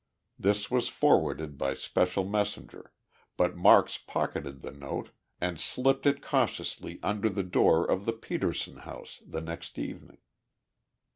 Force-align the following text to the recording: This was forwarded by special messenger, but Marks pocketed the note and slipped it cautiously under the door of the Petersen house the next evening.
This 0.39 0.71
was 0.71 0.87
forwarded 0.87 1.59
by 1.59 1.75
special 1.75 2.25
messenger, 2.27 2.91
but 3.37 3.55
Marks 3.55 3.99
pocketed 3.99 4.63
the 4.63 4.71
note 4.71 5.11
and 5.39 5.59
slipped 5.59 6.07
it 6.07 6.23
cautiously 6.23 6.99
under 7.03 7.29
the 7.29 7.43
door 7.43 7.85
of 7.85 8.05
the 8.05 8.13
Petersen 8.13 8.77
house 8.77 9.21
the 9.27 9.41
next 9.41 9.77
evening. 9.77 10.17